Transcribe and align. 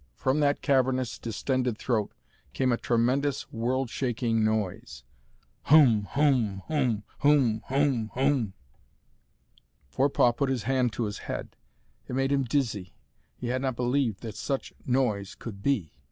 From 0.15 0.39
that 0.39 0.63
cavernous, 0.63 1.19
distended 1.19 1.77
throat 1.77 2.11
came 2.53 2.71
a 2.71 2.75
tremendous, 2.77 3.51
world 3.53 3.91
shaking 3.91 4.43
noise. 4.43 5.03
"HOOM! 5.65 6.05
HOOM! 6.13 6.63
HOOM! 6.69 7.03
HOOM! 7.19 7.61
HOOM! 7.67 8.09
HOOM!" 8.15 8.53
Forepaugh 9.91 10.31
put 10.31 10.49
his 10.49 10.63
hand 10.63 10.91
to 10.93 11.03
his 11.03 11.19
head. 11.29 11.55
It 12.07 12.15
made 12.15 12.31
him 12.31 12.45
dizzy. 12.45 12.95
He 13.37 13.49
had 13.49 13.61
not 13.61 13.75
believed 13.75 14.21
that 14.21 14.33
such 14.35 14.73
noise 14.87 15.35
could 15.35 15.61
be. 15.61 15.93